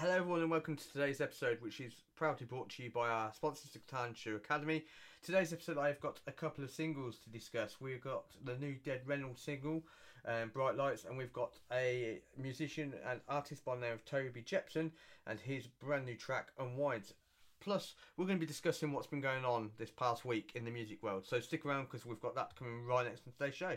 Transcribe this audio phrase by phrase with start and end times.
[0.00, 3.32] Hello, everyone, and welcome to today's episode, which is proudly brought to you by our
[3.34, 4.84] sponsors, the Catan Shoe Academy.
[5.24, 7.80] Today's episode, I've got a couple of singles to discuss.
[7.80, 9.82] We've got the new Dead Reynolds single,
[10.24, 14.40] um, Bright Lights, and we've got a musician and artist by the name of Toby
[14.40, 14.92] Jepson
[15.26, 17.12] and his brand new track, Unwind.
[17.58, 20.70] Plus, we're going to be discussing what's been going on this past week in the
[20.70, 21.26] music world.
[21.26, 23.76] So stick around because we've got that coming right next to today's show.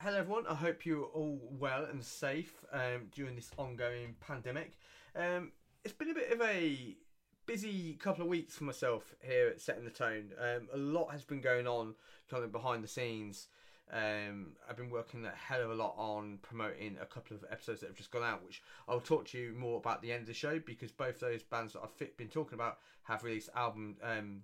[0.00, 0.46] Hello, everyone.
[0.48, 4.78] I hope you're all well and safe um, during this ongoing pandemic.
[5.14, 5.52] Um,
[5.84, 6.96] it's been a bit of a
[7.44, 10.30] busy couple of weeks for myself here at Setting the Tone.
[10.40, 11.94] Um, a lot has been going on
[12.30, 13.48] kind of behind the scenes.
[13.92, 17.80] Um, I've been working a hell of a lot on promoting a couple of episodes
[17.80, 20.22] that have just gone out, which I'll talk to you more about at the end
[20.22, 23.96] of the show because both those bands that I've been talking about have released album.
[24.02, 24.42] Um,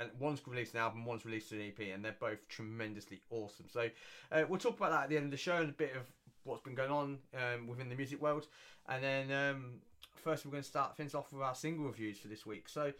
[0.00, 3.66] and one's released an album, one's released an EP, and they're both tremendously awesome.
[3.70, 3.90] So
[4.32, 6.02] uh, we'll talk about that at the end of the show and a bit of
[6.44, 8.46] what's been going on um, within the music world,
[8.88, 9.74] and then um,
[10.16, 12.68] first we're going to start things off with our single reviews for this week.
[12.68, 12.92] So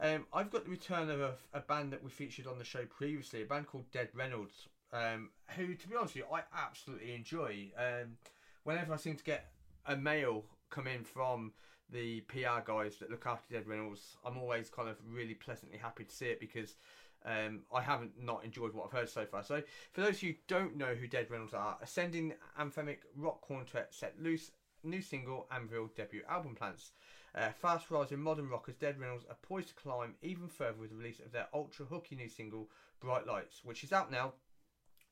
[0.00, 2.84] um, I've got the return of a, a, band that we featured on the show
[2.86, 7.14] previously, a band called Dead Reynolds, um, who, to be honest with you, I absolutely
[7.14, 7.70] enjoy.
[7.76, 8.16] Um,
[8.64, 9.50] whenever I seem to get
[9.86, 11.52] a mail come in from
[11.90, 16.04] the PR guys that look after Dead Reynolds, I'm always kind of really pleasantly happy
[16.04, 16.76] to see it because
[17.24, 19.44] um, I haven't not enjoyed what I've heard so far.
[19.44, 24.14] So, for those who don't know who Dead Reynolds are, ascending anthemic rock quartet set
[24.20, 24.50] loose
[24.84, 26.92] new single Anvil debut album plans.
[27.34, 30.96] Uh, fast rising modern rockers Dead Reynolds are poised to climb even further with the
[30.96, 32.68] release of their ultra hooky new single
[33.00, 34.34] Bright Lights, which is out now.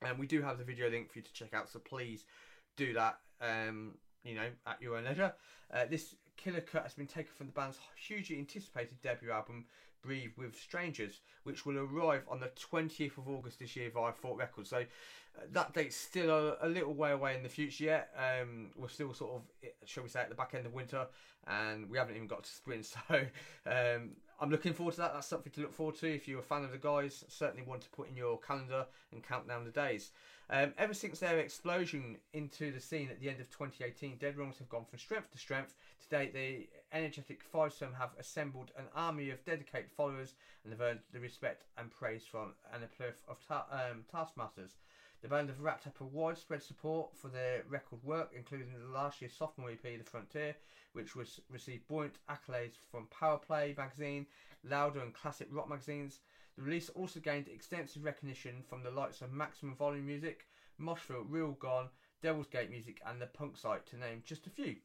[0.02, 2.24] And we do have the video link for you to check out, so please
[2.76, 3.18] do that.
[3.40, 5.32] Um, you know, at your own leisure.
[5.72, 9.64] Uh, this killer cut has been taken from the band's hugely anticipated debut album,
[10.02, 14.38] Breathe with Strangers, which will arrive on the 20th of August this year via Fort
[14.38, 14.70] Records.
[14.70, 18.10] So uh, that date's still a, a, little way away in the future yet.
[18.16, 19.42] Um, we're still sort of,
[19.84, 21.06] shall we say, at the back end of winter,
[21.46, 22.82] and we haven't even got to spring.
[23.08, 23.26] So
[23.66, 25.12] um, I'm looking forward to that.
[25.12, 26.14] That's something to look forward to.
[26.14, 29.22] If you're a fan of the guys, certainly want to put in your calendar and
[29.22, 30.12] count down the days.
[30.48, 34.58] Um, ever since their explosion into the scene at the end of 2018, Dead Reynolds
[34.58, 35.74] have gone from strength to strength.
[36.02, 40.34] Today, the energetic fivesome have assembled an army of dedicated followers
[40.64, 44.78] and have earned the respect and praise from an uplift of ta- um, taskmasters.
[45.22, 49.20] The band have wrapped up a widespread support for their record work, including the last
[49.20, 50.56] year's sophomore EP, The Frontier,
[50.94, 54.26] which was received buoyant accolades from Power Play magazine,
[54.64, 56.20] Louder and Classic Rock magazines.
[56.56, 60.46] The release also gained extensive recognition from the likes of Maximum Volume Music,
[60.80, 61.90] Moshville, Real Gone,
[62.22, 64.76] Devil's Gate Music, and the Punk Site, to name just a few.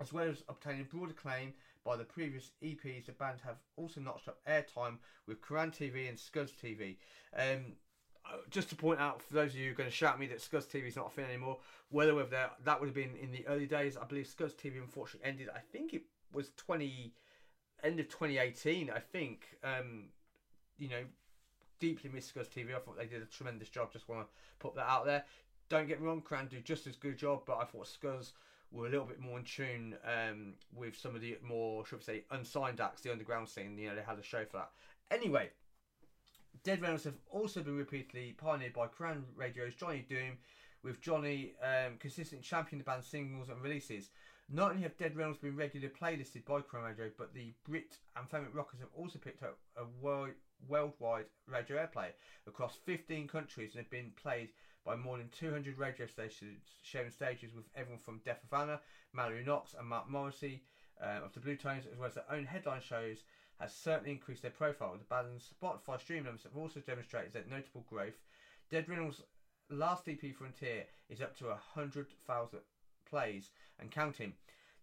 [0.00, 4.26] As well as obtaining broad acclaim by the previous EPs, the band have also notched
[4.26, 6.96] up airtime with Kerrang TV and Scuzz TV.
[7.36, 7.76] Um,
[8.50, 10.26] just to point out for those of you who are going to shout at me
[10.26, 11.58] that Scuzz TV is not a thing anymore,
[11.90, 13.96] whether with that that would have been in the early days.
[13.96, 15.48] I believe Scuzz TV unfortunately ended.
[15.54, 17.12] I think it was twenty
[17.82, 18.90] end of twenty eighteen.
[18.94, 19.56] I think.
[19.62, 20.06] Um,
[20.78, 21.02] you know,
[21.80, 22.74] deeply miss Scuzz TV.
[22.74, 23.92] I thought they did a tremendous job.
[23.92, 24.26] Just want to
[24.58, 25.24] put that out there.
[25.68, 28.32] Don't get me wrong, Kerrang do just as good job, but I thought Scuzz
[28.70, 32.04] were a little bit more in tune um, with some of the more, should we
[32.04, 33.76] say, unsigned acts, the underground scene.
[33.76, 34.70] You know, they had a show for that.
[35.10, 35.50] Anyway,
[36.66, 40.36] Dead Reynolds have also been repeatedly pioneered by Kerrang Radio's Johnny Doom,
[40.82, 44.10] with Johnny um, consistently championing the band's singles and releases.
[44.50, 48.28] Not only have Dead Reynolds been regularly playlisted by Kerrang Radio, but the Brit and
[48.28, 50.32] Anthemic Rockers have also picked up a world,
[50.66, 52.08] worldwide radio airplay
[52.48, 54.48] across 15 countries and have been played
[54.84, 58.80] by more than 200 radio stations, sharing stages with everyone from Def Havana,
[59.12, 60.64] Mallory Knox, and Mark Morrissey
[61.00, 63.22] uh, of the Bluetones, as well as their own headline shows,
[63.60, 64.96] has certainly increased their profile.
[64.98, 68.22] The band's Spotify stream numbers have also demonstrated that notable growth.
[68.70, 69.22] Dead Reynolds'
[69.70, 72.58] last EP Frontier is up to 100,000
[73.08, 74.34] plays and counting.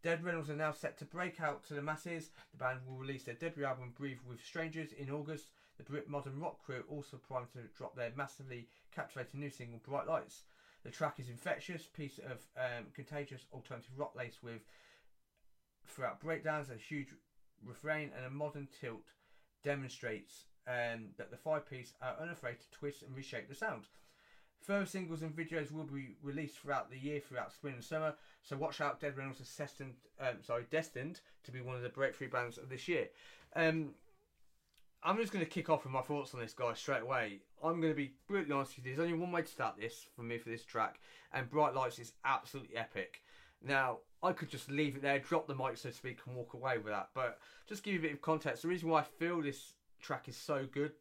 [0.01, 2.31] Dead Reynolds are now set to break out to the masses.
[2.51, 5.51] The band will release their debut album Breathe with Strangers in August.
[5.77, 10.07] The Brit modern rock crew also primed to drop their massively captivating new single Bright
[10.07, 10.43] Lights.
[10.83, 14.61] The track is infectious, piece of um, contagious alternative rock laced with
[15.87, 17.07] throughout breakdowns, a huge
[17.65, 19.13] refrain and a modern tilt
[19.63, 23.83] demonstrates um, that the five piece are unafraid to twist and reshape the sound.
[24.61, 28.15] Further singles and videos will be released throughout the year, throughout spring and summer.
[28.43, 31.89] So watch out, Dead Reynolds is destined, um, sorry, destined to be one of the
[31.89, 33.09] breakthrough bands of this year.
[33.55, 33.89] Um,
[35.03, 37.41] I'm just going to kick off with my thoughts on this guy straight away.
[37.61, 38.95] I'm going to be brutally honest with you.
[38.95, 40.99] There's only one way to start this for me for this track,
[41.33, 43.21] and Bright Lights is absolutely epic.
[43.63, 46.53] Now, I could just leave it there, drop the mic, so to speak, and walk
[46.53, 47.09] away with that.
[47.13, 48.61] But just give you a bit of context.
[48.61, 50.91] The reason why I feel this track is so good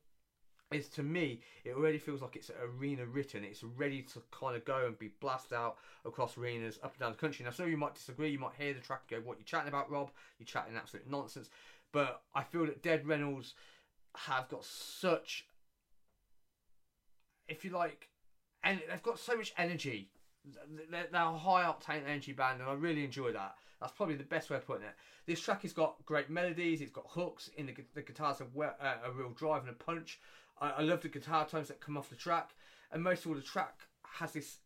[0.71, 3.45] is to me, it already feels like it's arena written.
[3.45, 7.13] It's ready to kind of go and be blasted out across arenas up and down
[7.13, 7.45] the country.
[7.45, 8.31] Now, some of you might disagree.
[8.31, 10.11] You might hear the track go, "What you chatting about, Rob?
[10.39, 11.51] You're chatting absolute nonsense."
[11.93, 13.55] But I feel that Dead Reynolds
[14.17, 15.47] have got such,
[17.49, 18.09] if you like,
[18.65, 20.11] and they've got so much energy.
[20.91, 23.55] They're, they're a high octane energy band, and I really enjoy that.
[23.81, 24.95] That's probably the best way of putting it.
[25.27, 26.81] This track has got great melodies.
[26.81, 30.21] It's got hooks in the the guitars have uh, a real drive and a punch.
[30.61, 32.51] I, I love the guitar tones that come off the track,
[32.93, 34.59] and most of all, the track has this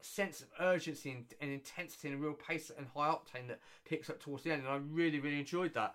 [0.00, 4.10] sense of urgency and, and, intensity and a real pace and high octane that picks
[4.10, 5.94] up towards the end, and I really, really enjoyed that.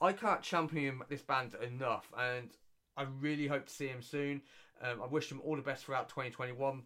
[0.00, 2.50] I can't champion this band enough, and
[2.96, 4.42] I really hope to see him soon.
[4.82, 6.82] Um, I wish them all the best throughout 2021.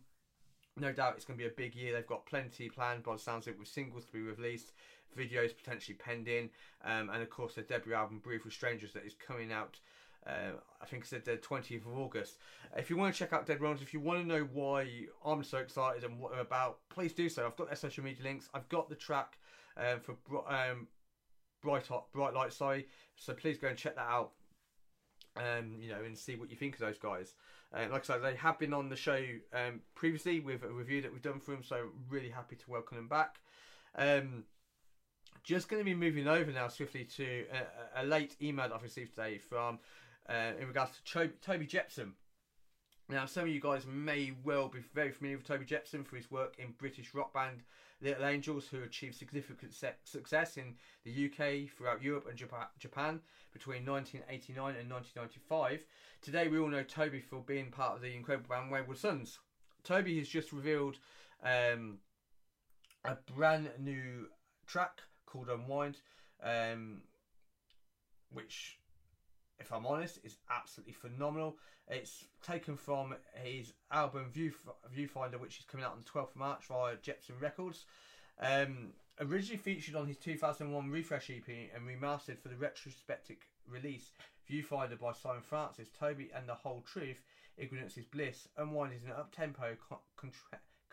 [0.81, 1.93] No doubt it's going to be a big year.
[1.93, 4.73] They've got plenty planned by the sounds of it with singles to be released,
[5.17, 6.51] videos potentially pending,
[6.85, 9.79] um, and of course their debut album Breathe with Strangers that is coming out
[10.27, 12.39] uh, I think it's the 20th of August.
[12.77, 15.43] If you want to check out Dead Runs, if you want to know why I'm
[15.43, 17.47] so excited and what I'm about, please do so.
[17.47, 18.49] I've got their social media links.
[18.53, 19.39] I've got the track
[19.77, 20.17] um, for
[20.53, 20.89] um,
[21.63, 22.87] Bright Hot, Bright Light, sorry.
[23.17, 24.33] So please go and check that out.
[25.37, 27.35] Um, you know, and see what you think of those guys.
[27.73, 29.23] Uh, like I said, they have been on the show
[29.53, 32.97] um, previously with a review that we've done for them, so really happy to welcome
[32.97, 33.37] them back.
[33.97, 34.45] Um,
[35.45, 37.45] just going to be moving over now swiftly to
[37.97, 39.79] a, a, late email that I've received today from
[40.29, 42.15] uh, in regards to Cho- Toby Jepson.
[43.09, 46.31] Now, some of you guys may well be very familiar with Toby Jepson for his
[46.31, 47.63] work in British rock band
[48.03, 49.75] Little Angels, who achieved significant
[50.05, 50.75] success in
[51.05, 53.21] the UK, throughout Europe, and Japan
[53.53, 55.85] between 1989 and 1995.
[56.23, 59.39] Today, we all know Toby for being part of the incredible band Wayward Sons.
[59.85, 60.99] Toby has just revealed
[61.43, 61.99] um,
[63.05, 64.29] a brand new
[64.67, 65.99] track called Unwind,
[66.43, 67.03] um,
[68.33, 68.80] which
[69.61, 71.57] if I'm honest, is absolutely phenomenal.
[71.89, 74.53] It's taken from his album View
[74.97, 77.85] Viewfinder, which is coming out on the 12th of March via Jepson Records.
[78.41, 83.37] Um, originally featured on his 2001 Refresh EP and remastered for the retrospective
[83.69, 84.13] release
[84.51, 87.23] Viewfinder by Simon Francis, Toby and the Whole Truth,
[87.57, 89.77] Ignorance is Bliss, Unwind is an up-tempo,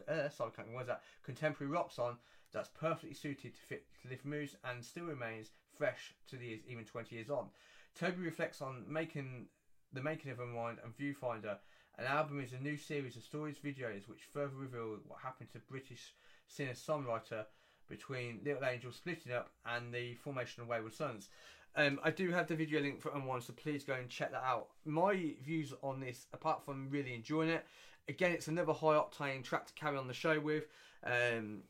[0.08, 2.18] uh, sorry, can't that, contemporary rock song
[2.52, 6.62] that's perfectly suited to fit to live moves and still remains fresh to the years,
[6.68, 7.50] even 20 years on.
[7.98, 9.48] Toby reflects on making
[9.92, 11.58] the making of Unwind and Viewfinder.
[11.98, 15.60] An album is a new series of stories, videos which further reveal what happened to
[15.60, 16.14] British
[16.48, 17.46] singer-songwriter
[17.90, 21.30] between Little Angel splitting up and the formation of Wayward Sons.
[21.76, 24.44] Um, I do have the video link for Unwind, so please go and check that
[24.44, 24.68] out.
[24.86, 27.66] My views on this, apart from really enjoying it,
[28.08, 30.66] again, it's another high octane track to carry on the show with.
[31.04, 31.62] Um,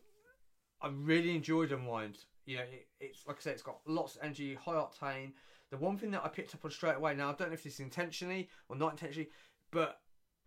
[0.82, 2.18] I really enjoyed Unwind.
[2.46, 5.32] You know, it, it's like I said, it's got lots of energy, high octane.
[5.72, 7.64] The one thing that I picked up on straight away, now I don't know if
[7.64, 9.30] this is intentionally or not intentionally,
[9.72, 10.00] but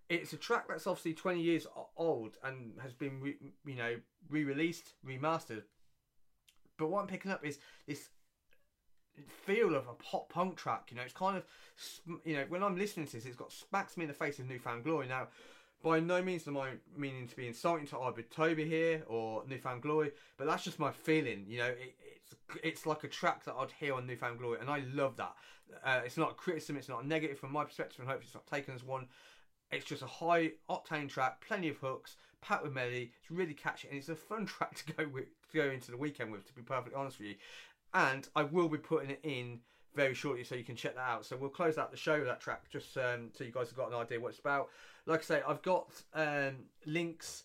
[0.09, 3.97] it's a track that's obviously 20 years old and has been, re, you know,
[4.29, 5.63] re-released, remastered.
[6.79, 8.09] But what I'm picking up is this
[9.29, 10.89] feel of a pop punk track.
[10.91, 11.45] You know, it's kind of,
[12.25, 14.49] you know, when I'm listening to this, it's got smacks me in the face of
[14.49, 15.07] New Found Glory.
[15.07, 15.29] Now,
[15.83, 19.59] by no means am I meaning to be insulting to either Toby here or New
[19.59, 21.45] Found Glory, but that's just my feeling.
[21.49, 22.20] You know, it, it's
[22.63, 25.35] it's like a track that I'd hear on New Found Glory, and I love that.
[25.85, 28.47] Uh, it's not a criticism, it's not negative from my perspective, and hopefully it's not
[28.47, 29.07] taken as one.
[29.71, 33.13] It's just a high octane track, plenty of hooks, packed with melody.
[33.21, 35.97] It's really catchy, and it's a fun track to go with to go into the
[35.97, 36.47] weekend with.
[36.47, 37.35] To be perfectly honest with you,
[37.95, 39.61] and I will be putting it in
[39.95, 41.25] very shortly, so you can check that out.
[41.25, 43.77] So we'll close out the show with that track, just um, so you guys have
[43.77, 44.69] got an idea what it's about.
[45.07, 47.45] Like I say, I've got um, links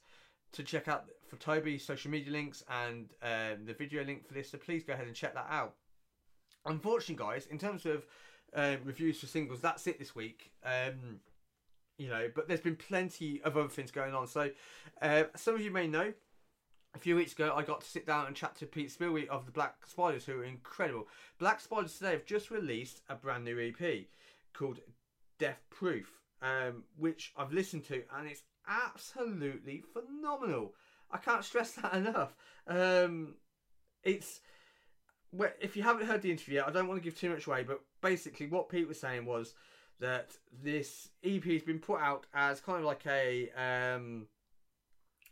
[0.53, 4.51] to check out for Toby, social media links, and um, the video link for this.
[4.51, 5.75] So please go ahead and check that out.
[6.65, 8.05] Unfortunately, guys, in terms of
[8.55, 10.51] uh, reviews for singles, that's it this week.
[10.63, 11.19] Um,
[11.97, 14.27] you know, but there's been plenty of other things going on.
[14.27, 14.49] So
[15.01, 16.13] uh, some of you may know
[16.95, 19.45] a few weeks ago, I got to sit down and chat to Pete Spiby of
[19.45, 21.07] the Black Spiders, who are incredible.
[21.37, 24.05] Black Spiders today have just released a brand new EP
[24.53, 24.79] called
[25.37, 30.73] Death Proof, um, which I've listened to, and it's absolutely phenomenal.
[31.11, 32.35] I can't stress that enough.
[32.67, 33.35] Um,
[34.03, 34.41] it's
[35.59, 37.63] if you haven't heard the interview yet, I don't want to give too much away,
[37.63, 39.53] but basically, what Pete was saying was
[39.99, 40.31] that
[40.63, 44.27] this EP has been put out as kind of like a um,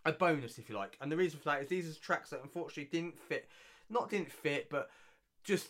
[0.05, 0.97] a bonus, if you like.
[1.01, 3.47] And the reason for that is these are tracks that unfortunately didn't fit,
[3.89, 4.89] not didn't fit, but
[5.43, 5.69] just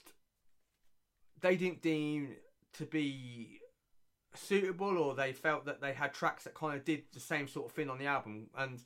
[1.41, 2.35] they didn't deem
[2.73, 3.59] to be
[4.35, 7.67] suitable, or they felt that they had tracks that kind of did the same sort
[7.67, 8.47] of thing on the album.
[8.57, 8.81] And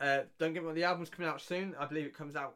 [0.00, 1.74] uh, don't get me wrong, the album's coming out soon.
[1.78, 2.54] I believe it comes out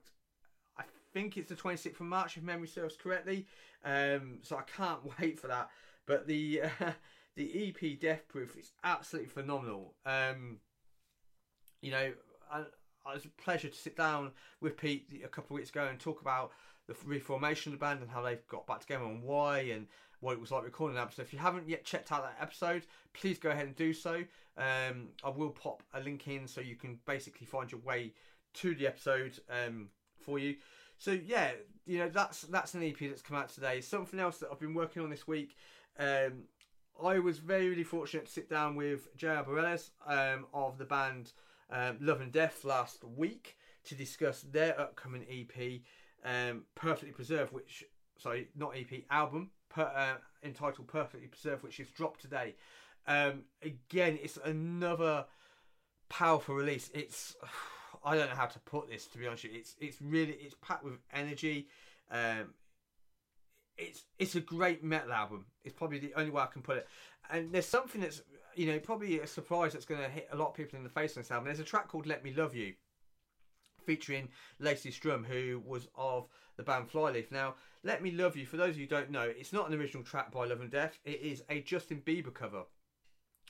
[0.79, 3.47] I think it's the 26th of March, if memory serves correctly.
[3.85, 5.69] Um, so I can't wait for that.
[6.07, 6.93] But the uh,
[7.37, 9.95] the EP Death Proof is absolutely phenomenal.
[10.05, 10.59] Um,
[11.81, 12.13] you know,
[12.51, 15.87] I, it was a pleasure to sit down with Pete a couple of weeks ago
[15.89, 16.53] and talk about
[16.87, 19.87] the reformation of the band and how they've got back together and why and
[20.23, 21.13] what it was like recording that.
[21.13, 24.23] So if you haven't yet checked out that episode, please go ahead and do so.
[24.57, 28.13] Um, I will pop a link in so you can basically find your way
[28.55, 29.89] to the episode um,
[30.21, 30.57] for you.
[30.97, 31.51] So yeah,
[31.85, 33.81] you know that's that's an EP that's come out today.
[33.81, 35.57] Something else that I've been working on this week.
[35.99, 36.45] Um,
[37.03, 39.45] I was very really fortunate to sit down with J.R.
[39.45, 41.33] Bareis um, of the band
[41.71, 45.81] um, Love and Death last week to discuss their upcoming EP,
[46.25, 47.85] um, Perfectly Preserved, which
[48.19, 52.55] sorry not EP album per, uh, entitled Perfectly Preserved, which is dropped today.
[53.07, 55.27] Um, again, it's another
[56.09, 56.91] powerful release.
[56.95, 57.37] It's
[58.05, 59.45] I don't know how to put this to be honest.
[59.45, 61.69] It's it's really it's packed with energy.
[62.11, 62.55] Um,
[63.77, 65.47] it's it's a great metal album.
[65.65, 66.89] It's probably the only way I can put it.
[67.31, 68.23] And there's something that's
[68.55, 70.91] you know probably a surprise that's going to hit a lot of people in the
[70.91, 71.47] face on this album.
[71.47, 72.75] There's a track called "Let Me Love You,"
[73.85, 76.29] featuring Lacey Sturm, who was of
[76.65, 77.31] the band Flyleaf.
[77.31, 79.79] Now, "Let Me Love You," for those of you who don't know, it's not an
[79.79, 80.99] original track by Love and Death.
[81.05, 82.65] It is a Justin Bieber cover.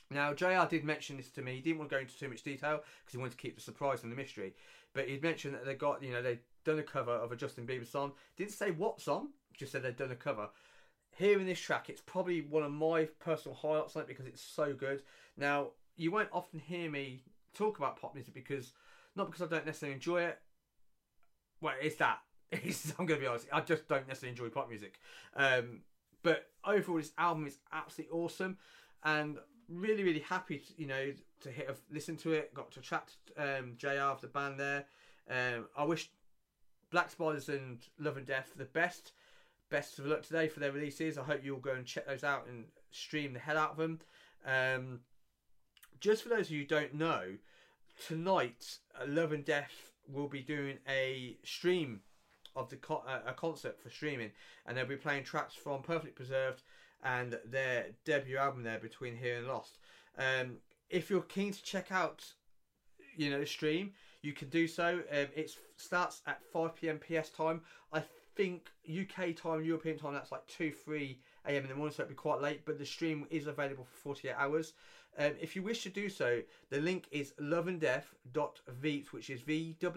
[0.09, 1.55] Now, JR did mention this to me.
[1.55, 3.61] He didn't want to go into too much detail because he wanted to keep the
[3.61, 4.55] surprise and the mystery.
[4.93, 7.65] But he'd mentioned that they got, you know, they'd done a cover of a Justin
[7.65, 8.13] Bieber song.
[8.37, 10.49] Didn't say what song, just said they'd done a cover.
[11.17, 14.73] Hearing this track, it's probably one of my personal highlights on it because it's so
[14.73, 15.03] good.
[15.37, 18.73] Now, you won't often hear me talk about pop music because,
[19.15, 20.39] not because I don't necessarily enjoy it.
[21.61, 22.19] Well, it's that.
[22.63, 23.47] It's, I'm going to be honest.
[23.51, 24.99] I just don't necessarily enjoy pop music.
[25.35, 25.81] Um,
[26.21, 28.57] but overall, this album is absolutely awesome.
[29.03, 29.37] And
[29.69, 32.53] really, really happy, to, you know, to hit have listened to it.
[32.53, 33.89] Got to chat to um, Jr.
[34.01, 34.85] of the band there.
[35.29, 36.09] Um, I wish
[36.91, 39.13] Black Spiders and Love and Death the best.
[39.69, 41.17] Best of luck today for their releases.
[41.17, 43.99] I hope you'll go and check those out and stream the hell out of them.
[44.45, 44.99] Um,
[45.99, 47.23] just for those of you who don't know,
[48.07, 52.01] tonight uh, Love and Death will be doing a stream
[52.55, 54.31] of the co- uh, a concert for streaming,
[54.65, 56.63] and they'll be playing tracks from Perfectly Preserved
[57.03, 59.77] and their debut album there, Between Here and Lost.
[60.17, 60.57] Um,
[60.89, 62.23] if you're keen to check out,
[63.15, 63.91] you know, stream,
[64.21, 65.01] you can do so.
[65.11, 66.99] Um, it starts at 5 p.m.
[66.99, 67.61] PS time.
[67.91, 68.03] I
[68.35, 71.63] think UK time, European time, that's like 2, 3 a.m.
[71.63, 74.33] in the morning, so it'll be quite late, but the stream is available for 48
[74.37, 74.73] hours.
[75.17, 79.87] Um, if you wish to do so, the link is loveanddeath.veeps, which is V-E-E-P-S.com.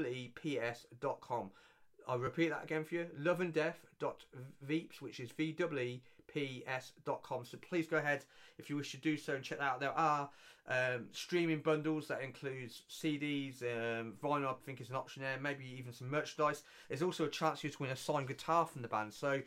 [2.07, 6.03] I'll repeat that again for you, loveanddeath.veeps, which is V-E-E
[6.37, 7.45] ps.com.
[7.45, 8.25] So please go ahead
[8.59, 9.81] if you wish to do so and check that out.
[9.81, 10.29] There are
[10.69, 14.49] um, streaming bundles that includes CDs, um, vinyl.
[14.49, 15.39] I think is an option there.
[15.41, 16.63] Maybe even some merchandise.
[16.89, 19.15] There's also a chance you to win a signed guitar from the band.
[19.15, 19.43] So.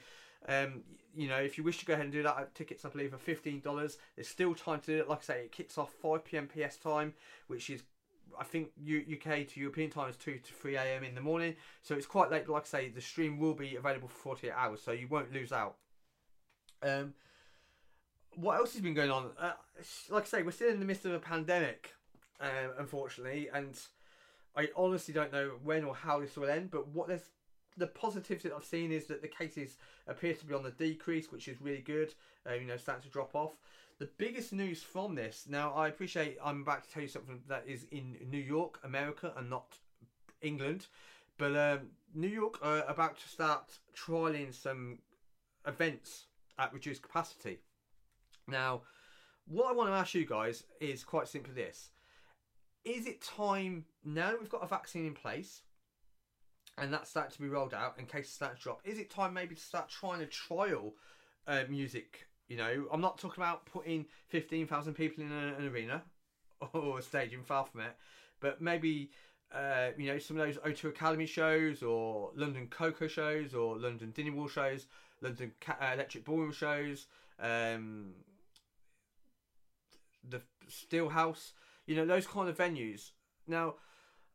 [0.48, 3.14] Um, you know, if you wish to go ahead and do that, tickets I believe
[3.14, 3.98] are fifteen dollars.
[4.16, 5.10] There's still time to do it.
[5.10, 7.14] Like I say, it kicks off five pm PS time,
[7.48, 7.84] which is
[8.40, 11.04] I think UK to European time is 2 to 3 a.m.
[11.04, 12.48] in the morning, so it's quite late.
[12.48, 15.52] Like I say, the stream will be available for 48 hours, so you won't lose
[15.52, 15.76] out.
[16.82, 17.14] Um,
[18.36, 19.32] what else has been going on?
[19.38, 19.52] Uh,
[20.10, 21.94] like I say, we're still in the midst of a pandemic,
[22.40, 23.78] um, unfortunately, and
[24.56, 26.72] I honestly don't know when or how this will end.
[26.72, 27.30] But what there's
[27.78, 29.78] the positives that I've seen is that the cases
[30.08, 32.14] appear to be on the decrease, which is really good.
[32.50, 33.54] Uh, you know, starting to drop off.
[34.00, 37.66] The biggest news from this now, I appreciate I'm about to tell you something that
[37.68, 39.78] is in New York, America, and not
[40.42, 40.88] England.
[41.38, 45.00] But um, New York are about to start trialing some
[45.68, 46.28] events
[46.58, 47.60] at reduced capacity.
[48.48, 48.84] Now,
[49.46, 51.90] what I want to ask you guys is quite simply this.
[52.86, 55.64] Is it time, now that we've got a vaccine in place,
[56.78, 59.34] and that's starting to be rolled out and cases start to drop, is it time
[59.34, 60.94] maybe to start trying to trial
[61.48, 62.29] uh, music?
[62.50, 66.04] You know, I'm not talking about putting 15,000 people in an arena
[66.74, 67.96] or a stadium, far from it,
[68.42, 69.12] but maybe
[69.54, 74.14] uh, you know, some of those O2 Academy shows or London Koko shows or London
[74.18, 74.86] Underworld shows
[75.22, 77.08] London uh, Electric Ballroom shows,
[77.40, 78.12] um,
[80.28, 81.52] the Steelhouse,
[81.88, 83.12] you know, those kind of venues.
[83.48, 83.76] Now,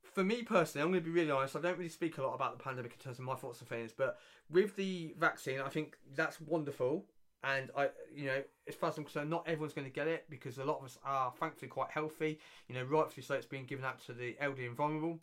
[0.03, 1.57] for me personally, I'm going to be really honest.
[1.57, 3.69] I don't really speak a lot about the pandemic in terms of my thoughts and
[3.69, 4.19] feelings, but
[4.51, 7.07] with the vaccine, I think that's wonderful.
[7.45, 10.25] And I, you know, as far as I'm concerned, not everyone's going to get it
[10.31, 12.39] because a lot of us are thankfully quite healthy.
[12.69, 15.19] You know, rightfully so, it's being given out to the elderly and vulnerable.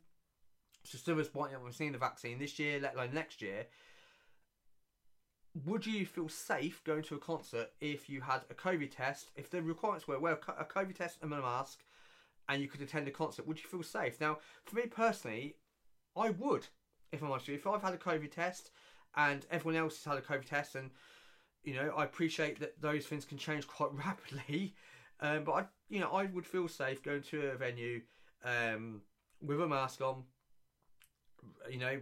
[0.83, 3.65] So still, as point, we've seen the vaccine this year, let alone next year
[5.65, 9.31] would you feel safe going to a concert if you had a COVID test?
[9.35, 11.83] If the requirements were well, a COVID test and a mask,
[12.47, 14.19] and you could attend a concert, would you feel safe?
[14.19, 15.55] Now, for me personally,
[16.15, 16.67] I would.
[17.11, 18.71] If I'm honest with you, if I've had a COVID test
[19.15, 20.91] and everyone else has had a COVID test, and
[21.63, 24.75] you know, I appreciate that those things can change quite rapidly.
[25.19, 28.01] Um, but I, you know, I would feel safe going to a venue
[28.43, 29.01] um,
[29.41, 30.23] with a mask on.
[31.69, 31.99] You know,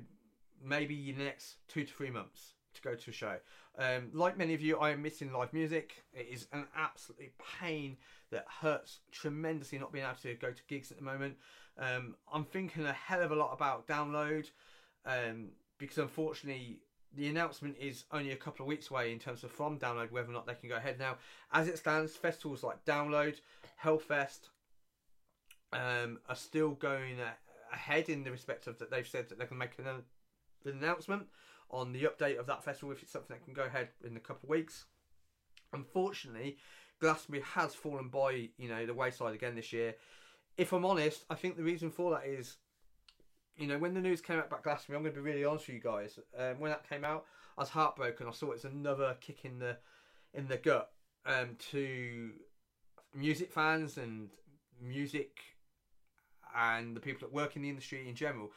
[0.63, 3.37] maybe the next two to three months to go to a show.
[3.77, 6.03] Um, like many of you, I am missing live music.
[6.13, 7.97] It is an absolute pain
[8.31, 11.35] that hurts tremendously not being able to go to gigs at the moment.
[11.77, 14.49] Um, I'm thinking a hell of a lot about download
[15.05, 16.81] um, because unfortunately
[17.15, 20.29] the announcement is only a couple of weeks away in terms of from download whether
[20.29, 21.17] or not they can go ahead now.
[21.51, 23.35] As it stands, festivals like Download,
[23.83, 24.49] Hellfest
[25.73, 27.17] um, are still going
[27.71, 30.03] ahead in the respect of that they've said that they can make an, an
[30.65, 31.27] announcement
[31.71, 34.19] on the update of that festival if it's something that can go ahead in a
[34.19, 34.85] couple of weeks.
[35.73, 36.57] Unfortunately,
[36.99, 39.95] Glastonbury has fallen by you know the wayside again this year.
[40.57, 42.57] If I'm honest, I think the reason for that is,
[43.59, 45.67] you know, when the news came out about Glastonbury, I'm going to be really honest
[45.67, 46.17] with you guys.
[46.37, 47.25] Um, when that came out,
[47.57, 48.27] I was heartbroken.
[48.27, 49.77] I saw it as another kick in the
[50.33, 50.91] in the gut
[51.25, 52.31] um, to
[53.13, 54.29] music fans and
[54.81, 55.39] music
[56.55, 58.51] and the people that work in the industry in general.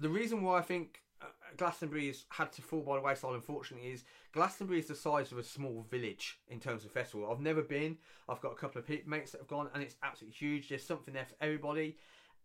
[0.00, 4.04] The reason why I think uh, Glastonbury's had to fall by the wayside, unfortunately, is
[4.32, 7.30] Glastonbury is the size of a small village in terms of festival.
[7.30, 7.96] I've never been.
[8.28, 10.68] I've got a couple of mates that have gone, and it's absolutely huge.
[10.68, 11.96] There's something there for everybody,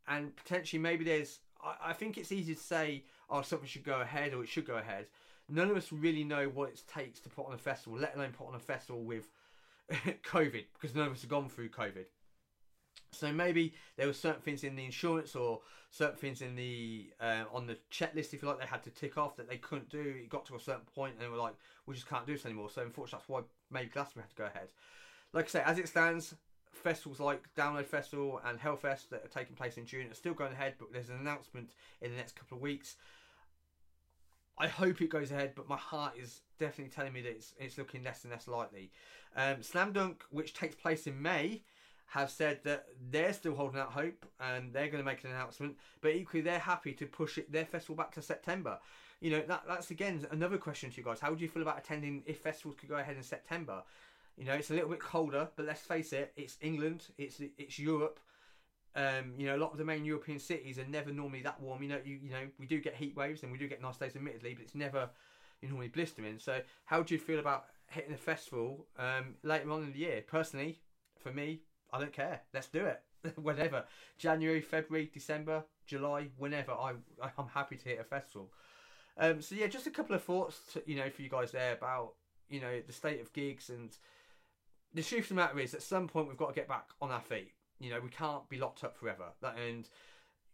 [0.08, 1.40] and potentially maybe there's.
[1.82, 4.78] I, think it's easy to say, oh, something should go ahead or it should go
[4.78, 5.08] ahead.
[5.50, 8.32] None of us really know what it takes to put on a festival, let alone
[8.32, 9.28] put on a festival with
[9.92, 12.06] COVID, because none of us have gone through COVID.
[13.12, 17.44] So maybe there were certain things in the insurance or certain things in the uh,
[17.54, 20.16] on the checklist, if you like, they had to tick off that they couldn't do.
[20.24, 21.54] It got to a certain point and they were like,
[21.86, 22.70] we just can't do this anymore.
[22.70, 24.70] So unfortunately, that's why maybe Glastonbury had to go ahead.
[25.34, 26.36] Like I say, as it stands,
[26.74, 30.54] festivals like Download Festival and Hellfest that are taking place in June are still going
[30.54, 32.96] ahead, but there's an announcement in the next couple of weeks.
[34.58, 37.78] I hope it goes ahead, but my heart is definitely telling me that it's, it's
[37.78, 38.92] looking less and less likely.
[39.36, 41.64] Um, Slam Dunk, which takes place in May,
[42.08, 45.76] have said that they're still holding out hope and they're going to make an announcement,
[46.02, 48.78] but equally they're happy to push it their festival back to September.
[49.20, 51.20] You know, that that's again another question to you guys.
[51.20, 53.82] How would you feel about attending if festivals could go ahead in September?
[54.38, 57.78] You know, it's a little bit colder, but let's face it, it's England, it's it's
[57.78, 58.20] Europe.
[58.96, 61.82] Um, you know, a lot of the main European cities are never normally that warm.
[61.84, 63.98] You know, you you know, we do get heat waves and we do get nice
[63.98, 65.10] days, admittedly, but it's never
[65.62, 66.40] you normally blistering.
[66.40, 70.24] So, how do you feel about hitting a festival um, later on in the year?
[70.26, 70.80] Personally,
[71.20, 72.42] for me, I don't care.
[72.54, 73.02] Let's do it.
[73.42, 73.86] whenever.
[74.18, 76.72] January, February, December, July, whenever.
[76.72, 76.94] I
[77.38, 78.52] I'm happy to hit a festival.
[79.18, 81.74] Um, so yeah, just a couple of thoughts, to, you know, for you guys there
[81.74, 82.14] about
[82.50, 83.96] you know the state of gigs and
[84.94, 87.12] the truth of the matter is, at some point we've got to get back on
[87.12, 87.52] our feet.
[87.80, 89.26] You know, we can't be locked up forever.
[89.42, 89.90] That and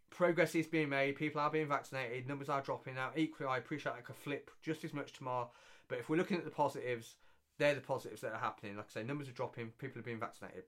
[0.09, 1.15] progress is being made.
[1.15, 2.27] People are being vaccinated.
[2.27, 3.17] Numbers are dropping out.
[3.17, 5.51] Equally, I appreciate that could flip just as much tomorrow.
[5.87, 7.15] But if we're looking at the positives,
[7.57, 8.77] they're the positives that are happening.
[8.77, 9.69] Like I say, numbers are dropping.
[9.77, 10.63] People are being vaccinated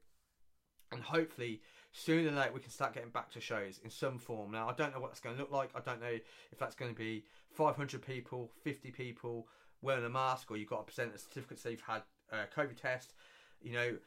[0.91, 4.51] and hopefully sooner or later we can start getting back to shows in some form.
[4.51, 5.69] Now I don't know what that's going to look like.
[5.75, 6.17] I don't know
[6.51, 9.47] if that's going to be 500 people, 50 people
[9.81, 12.79] wearing a mask, or you've got to present a certificate so you've had a COVID
[12.79, 13.13] test.
[13.61, 13.97] You know,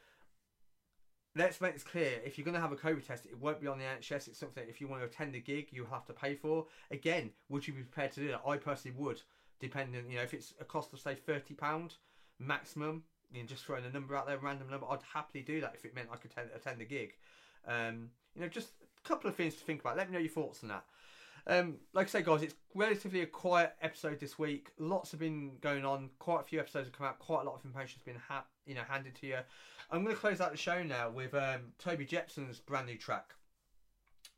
[1.35, 2.19] let's make this clear.
[2.25, 4.27] If you're going to have a COVID test, it won't be on the NHS.
[4.27, 6.65] It's something if you want to attend a gig, you'll have to pay for.
[6.91, 8.41] Again, would you be prepared to do that?
[8.47, 9.21] I personally would,
[9.59, 10.09] depending.
[10.09, 11.95] You know, if it's a cost of say 30 pound
[12.39, 13.03] maximum
[13.35, 15.85] you know, just throwing a number out there, random number, I'd happily do that if
[15.85, 17.13] it meant I could attend, attend a gig.
[17.67, 19.97] Um, you know, just a couple of things to think about.
[19.97, 20.85] Let me know your thoughts on that.
[21.47, 24.71] Um, like I say, guys, it's relatively a quiet episode this week.
[24.79, 26.09] Lots have been going on.
[26.17, 27.19] Quite a few episodes have come out.
[27.19, 29.37] Quite a lot of information has been ha- you know handed to you.
[29.91, 33.35] I'm going to close out the show now with um, Toby Jepson's brand new track,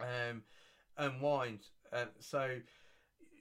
[0.01, 0.43] um,
[0.97, 1.59] Unwind.
[1.93, 2.57] Um, so,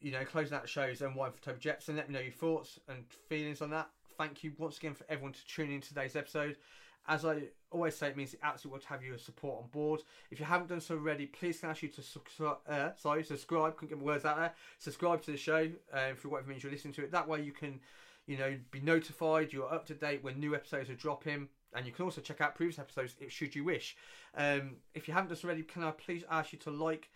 [0.01, 1.97] you know, closing out the show is Unwind for Toby Jepson.
[1.97, 5.33] Let me know your thoughts and feelings on that thank you once again for everyone
[5.33, 6.57] to tune in today's episode.
[7.09, 10.03] As I always say, it means it absolutely to have your support on board.
[10.31, 12.57] If you haven't done so already, please can I ask you to subscribe.
[12.69, 13.77] Uh, sorry, subscribe.
[13.77, 14.53] Couldn't get my words out there.
[14.79, 17.13] Subscribe to the show uh, for whatever means you're listening to it.
[17.13, 17.81] That way you can,
[18.27, 19.53] you know, be notified.
[19.53, 21.49] You're up to date when new episodes are dropping.
[21.75, 23.97] And you can also check out previous episodes if should you wish.
[24.37, 27.11] Um, if you haven't done so already, can I please ask you to like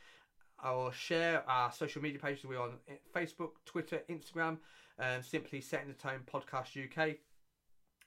[0.62, 2.44] or share our social media pages?
[2.44, 2.74] We're on
[3.14, 4.58] Facebook, Twitter, Instagram
[5.00, 7.16] um, simply setting the tone podcast UK.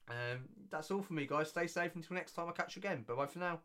[0.07, 1.49] Um, that's all for me, guys.
[1.49, 2.49] Stay safe until next time.
[2.49, 3.03] I catch you again.
[3.07, 3.61] Bye bye for now.